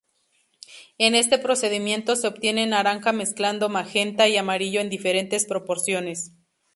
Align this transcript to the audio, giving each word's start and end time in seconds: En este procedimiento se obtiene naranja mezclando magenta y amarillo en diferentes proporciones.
En 0.97 1.13
este 1.13 1.37
procedimiento 1.37 2.15
se 2.15 2.25
obtiene 2.25 2.65
naranja 2.65 3.11
mezclando 3.11 3.69
magenta 3.69 4.27
y 4.27 4.35
amarillo 4.35 4.81
en 4.81 4.89
diferentes 4.89 5.45
proporciones. 5.45 6.31